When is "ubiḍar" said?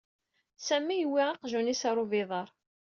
2.03-2.49